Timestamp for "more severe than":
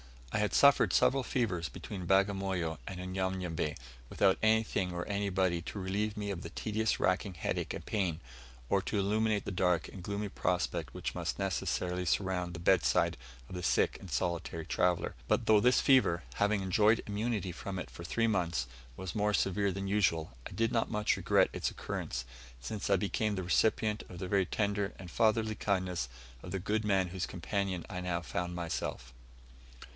19.13-19.87